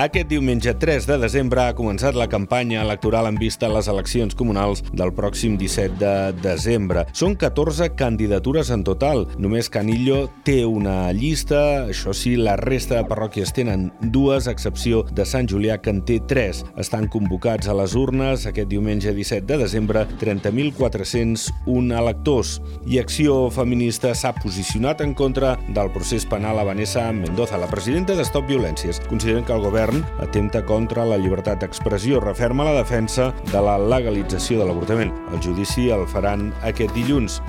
[0.00, 4.32] Aquest diumenge 3 de desembre ha començat la campanya electoral en vista a les eleccions
[4.32, 7.02] comunals del pròxim 17 de desembre.
[7.12, 9.26] Són 14 candidatures en total.
[9.36, 15.02] Només Canillo té una llista, això sí, la resta de parròquies tenen dues, a excepció
[15.12, 16.62] de Sant Julià, que en té tres.
[16.80, 22.54] Estan convocats a les urnes aquest diumenge 17 de desembre 30.401 electors.
[22.88, 28.16] I Acció Feminista s'ha posicionat en contra del procés penal a Vanessa Mendoza, la presidenta
[28.16, 29.04] de Stop Violències.
[29.12, 33.76] Consideren que el govern govern atempta contra la llibertat d'expressió, referma la defensa de la
[33.78, 35.12] legalització de l'avortament.
[35.32, 37.40] El judici el faran aquest dilluns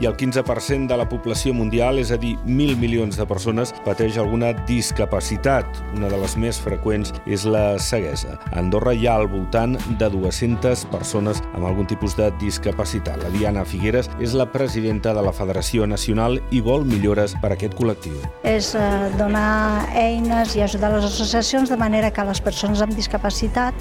[0.00, 4.16] i el 15% de la població mundial, és a dir, 1.000 milions de persones, pateix
[4.18, 5.66] alguna discapacitat.
[5.96, 8.38] Una de les més freqüents és la ceguesa.
[8.50, 13.20] A Andorra hi ha al voltant de 200 persones amb algun tipus de discapacitat.
[13.22, 17.58] La Diana Figueres és la presidenta de la Federació Nacional i vol millores per a
[17.58, 18.16] aquest col·lectiu.
[18.48, 18.88] És eh,
[19.20, 23.74] donar eines i ajudar les associacions de manera que les persones amb discapacitat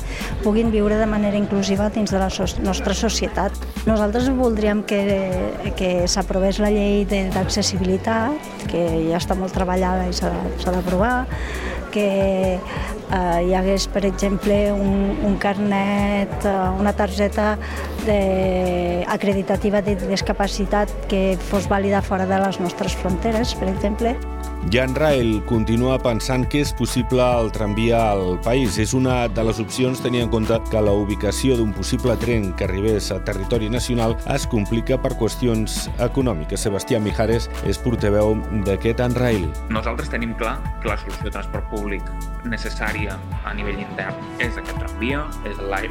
[0.44, 2.30] puguin viure de manera inclusiva dins de la
[2.66, 3.56] nostra societat.
[3.88, 5.00] Nosaltres voldríem que,
[5.80, 11.26] que s'aprovés la llei d'accessibilitat, que ja està molt treballada i s'ha d'aprovar,
[11.92, 12.08] que
[12.56, 17.58] eh, hi hagués, per exemple, un, un carnet, eh, una targeta
[18.06, 24.18] de, acreditativa de discapacitat que fos vàlida fora de les nostres fronteres, per exemple.
[24.68, 28.76] Jan Rael continua pensant que és possible el tramvia al país.
[28.78, 32.68] És una de les opcions tenint en compte que la ubicació d'un possible tren que
[32.68, 36.68] arribés a territori nacional es complica per qüestions econòmiques.
[36.68, 38.36] Sebastià Mijares és portaveu
[38.68, 39.48] d'aquest Rail.
[39.72, 41.79] Nosaltres tenim clar que la solució de transport públic
[42.50, 45.82] necessària a nivell intern és aquest tramvia, és la,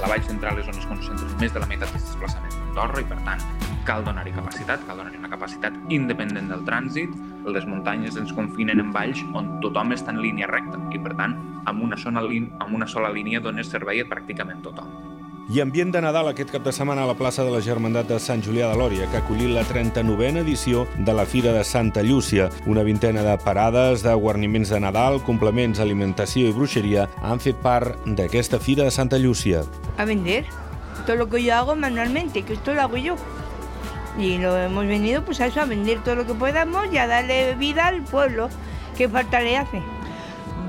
[0.00, 3.08] la vall central és on es concentra més de la meitat dels desplaçaments d'Andorra i
[3.10, 3.44] per tant
[3.86, 7.14] cal donar-hi capacitat, cal donar-hi una capacitat independent del trànsit.
[7.50, 11.34] Les muntanyes ens confinen en valls on tothom està en línia recta i, per tant,
[11.66, 15.11] amb una, sola, amb una sola línia dones servei a pràcticament tothom.
[15.50, 18.18] I ambient de Nadal aquest cap de setmana a la plaça de la Germandat de
[18.22, 22.02] Sant Julià de Lòria, que ha acollit la 39a edició de la Fira de Santa
[22.02, 22.48] Llúcia.
[22.66, 27.98] Una vintena de parades, de guarniments de Nadal, complements, alimentació i bruixeria han fet part
[28.06, 29.64] d'aquesta Fira de Santa Llúcia.
[29.98, 30.44] A vender
[31.06, 33.16] todo lo que yo hago manualmente, que esto lo hago yo.
[34.18, 37.06] y lo hemos venido pues a eso, a vender todo lo que podamos y a
[37.06, 38.48] darle vida al pueblo.
[38.92, 39.80] Què falta li hace?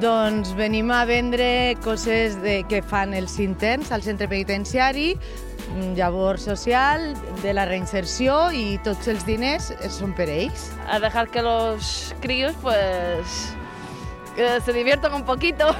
[0.03, 5.13] Doncs venim a vendre coses de, que fan els interns al centre penitenciari,
[5.95, 10.73] llavor social, de la reinserció i tots els diners són per ells.
[10.91, 13.55] A dejar que los críos pues
[14.35, 15.71] que se diviertan un poquito.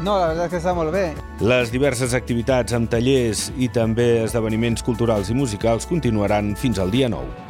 [0.00, 1.04] No, la veritat és que està molt bé.
[1.44, 7.12] Les diverses activitats amb tallers i també esdeveniments culturals i musicals continuaran fins al dia
[7.12, 7.49] 9.